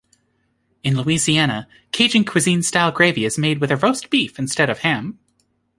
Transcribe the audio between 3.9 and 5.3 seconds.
beef instead of ham.